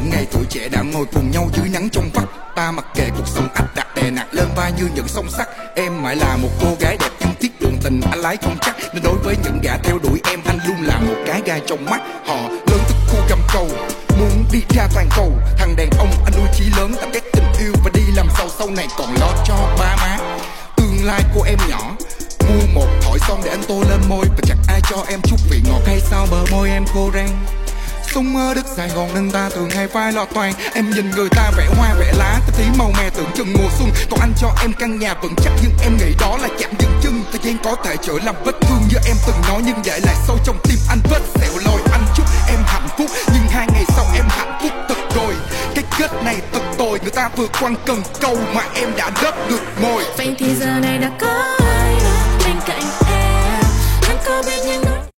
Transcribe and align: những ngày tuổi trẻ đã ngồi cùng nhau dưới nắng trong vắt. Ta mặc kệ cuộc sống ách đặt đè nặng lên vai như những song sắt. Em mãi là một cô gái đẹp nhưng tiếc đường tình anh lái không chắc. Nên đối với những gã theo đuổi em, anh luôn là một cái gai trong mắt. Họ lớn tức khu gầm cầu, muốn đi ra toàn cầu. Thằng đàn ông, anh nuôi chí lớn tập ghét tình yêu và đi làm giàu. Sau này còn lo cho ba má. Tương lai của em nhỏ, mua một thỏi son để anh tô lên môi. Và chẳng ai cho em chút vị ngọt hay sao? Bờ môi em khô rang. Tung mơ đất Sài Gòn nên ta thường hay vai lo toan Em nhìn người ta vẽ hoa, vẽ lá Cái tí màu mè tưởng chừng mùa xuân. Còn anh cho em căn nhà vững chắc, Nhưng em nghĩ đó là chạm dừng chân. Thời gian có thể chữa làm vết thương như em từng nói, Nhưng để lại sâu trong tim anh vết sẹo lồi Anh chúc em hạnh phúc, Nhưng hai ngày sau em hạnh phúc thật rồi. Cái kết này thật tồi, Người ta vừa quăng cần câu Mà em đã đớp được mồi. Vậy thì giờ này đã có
những 0.00 0.10
ngày 0.10 0.26
tuổi 0.32 0.44
trẻ 0.50 0.68
đã 0.68 0.82
ngồi 0.82 1.06
cùng 1.12 1.30
nhau 1.30 1.50
dưới 1.56 1.68
nắng 1.68 1.88
trong 1.92 2.10
vắt. 2.14 2.24
Ta 2.56 2.70
mặc 2.70 2.84
kệ 2.94 3.08
cuộc 3.16 3.26
sống 3.26 3.48
ách 3.54 3.74
đặt 3.74 3.86
đè 3.94 4.10
nặng 4.10 4.28
lên 4.32 4.46
vai 4.56 4.72
như 4.72 4.88
những 4.94 5.08
song 5.08 5.30
sắt. 5.30 5.48
Em 5.76 6.02
mãi 6.02 6.16
là 6.16 6.36
một 6.36 6.48
cô 6.60 6.76
gái 6.80 6.96
đẹp 7.00 7.10
nhưng 7.20 7.34
tiếc 7.40 7.60
đường 7.60 7.76
tình 7.82 8.00
anh 8.10 8.18
lái 8.18 8.36
không 8.36 8.56
chắc. 8.60 8.76
Nên 8.94 9.02
đối 9.02 9.14
với 9.14 9.36
những 9.44 9.60
gã 9.62 9.76
theo 9.76 9.98
đuổi 9.98 10.20
em, 10.30 10.40
anh 10.46 10.58
luôn 10.66 10.76
là 10.82 10.98
một 10.98 11.14
cái 11.26 11.42
gai 11.44 11.60
trong 11.66 11.84
mắt. 11.84 12.00
Họ 12.26 12.36
lớn 12.48 12.80
tức 12.88 12.94
khu 13.08 13.18
gầm 13.28 13.38
cầu, 13.52 13.68
muốn 14.18 14.44
đi 14.52 14.60
ra 14.76 14.88
toàn 14.94 15.08
cầu. 15.16 15.32
Thằng 15.58 15.76
đàn 15.76 15.90
ông, 15.98 16.10
anh 16.24 16.32
nuôi 16.36 16.48
chí 16.54 16.64
lớn 16.76 16.94
tập 17.00 17.08
ghét 17.12 17.22
tình 17.32 17.52
yêu 17.60 17.72
và 17.84 17.90
đi 17.94 18.02
làm 18.14 18.28
giàu. 18.38 18.48
Sau 18.58 18.70
này 18.70 18.86
còn 18.98 19.14
lo 19.20 19.32
cho 19.46 19.54
ba 19.78 19.96
má. 19.96 20.18
Tương 20.76 20.96
lai 21.04 21.22
của 21.34 21.42
em 21.42 21.58
nhỏ, 21.68 21.96
mua 22.48 22.66
một 22.74 22.88
thỏi 23.02 23.18
son 23.28 23.40
để 23.44 23.50
anh 23.50 23.62
tô 23.68 23.82
lên 23.90 24.00
môi. 24.08 24.26
Và 24.28 24.40
chẳng 24.46 24.62
ai 24.68 24.80
cho 24.90 25.04
em 25.08 25.20
chút 25.24 25.36
vị 25.50 25.60
ngọt 25.68 25.80
hay 25.86 26.00
sao? 26.00 26.26
Bờ 26.30 26.44
môi 26.50 26.70
em 26.70 26.84
khô 26.94 27.10
rang. 27.14 27.59
Tung 28.14 28.32
mơ 28.32 28.54
đất 28.54 28.66
Sài 28.76 28.88
Gòn 28.88 29.14
nên 29.14 29.30
ta 29.30 29.48
thường 29.48 29.70
hay 29.70 29.86
vai 29.86 30.12
lo 30.12 30.24
toan 30.24 30.52
Em 30.74 30.90
nhìn 30.90 31.10
người 31.10 31.28
ta 31.28 31.50
vẽ 31.56 31.66
hoa, 31.76 31.94
vẽ 31.98 32.12
lá 32.18 32.40
Cái 32.46 32.50
tí 32.58 32.78
màu 32.78 32.92
mè 32.98 33.10
tưởng 33.10 33.30
chừng 33.34 33.52
mùa 33.52 33.68
xuân. 33.78 33.90
Còn 34.10 34.20
anh 34.20 34.32
cho 34.40 34.48
em 34.62 34.72
căn 34.72 34.98
nhà 34.98 35.14
vững 35.22 35.34
chắc, 35.44 35.52
Nhưng 35.62 35.72
em 35.82 35.96
nghĩ 35.96 36.14
đó 36.20 36.38
là 36.42 36.48
chạm 36.58 36.70
dừng 36.78 37.00
chân. 37.02 37.22
Thời 37.30 37.40
gian 37.42 37.56
có 37.64 37.76
thể 37.84 37.96
chữa 37.96 38.18
làm 38.24 38.34
vết 38.44 38.52
thương 38.60 38.80
như 38.90 38.96
em 39.06 39.16
từng 39.26 39.36
nói, 39.48 39.62
Nhưng 39.66 39.76
để 39.84 40.00
lại 40.04 40.14
sâu 40.26 40.38
trong 40.44 40.58
tim 40.62 40.78
anh 40.88 40.98
vết 41.10 41.20
sẹo 41.34 41.52
lồi 41.66 41.80
Anh 41.92 42.04
chúc 42.16 42.26
em 42.48 42.58
hạnh 42.66 42.88
phúc, 42.98 43.10
Nhưng 43.26 43.42
hai 43.50 43.66
ngày 43.72 43.84
sau 43.88 44.04
em 44.14 44.24
hạnh 44.28 44.58
phúc 44.62 44.72
thật 44.88 45.14
rồi. 45.16 45.34
Cái 45.74 45.84
kết 45.98 46.10
này 46.24 46.36
thật 46.52 46.62
tồi, 46.78 46.98
Người 47.02 47.10
ta 47.10 47.28
vừa 47.36 47.46
quăng 47.60 47.74
cần 47.86 48.02
câu 48.20 48.38
Mà 48.54 48.62
em 48.74 48.88
đã 48.96 49.10
đớp 49.22 49.34
được 49.50 49.62
mồi. 49.82 50.04
Vậy 50.16 50.34
thì 50.38 50.54
giờ 50.54 50.66
này 50.66 50.98
đã 50.98 51.10
có 51.20 51.49